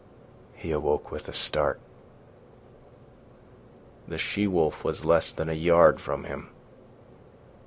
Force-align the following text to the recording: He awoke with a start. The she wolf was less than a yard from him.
He 0.55 0.71
awoke 0.71 1.11
with 1.11 1.27
a 1.29 1.31
start. 1.31 1.79
The 4.07 4.17
she 4.17 4.47
wolf 4.47 4.83
was 4.83 5.05
less 5.05 5.31
than 5.31 5.47
a 5.47 5.53
yard 5.53 6.01
from 6.01 6.23
him. 6.23 6.49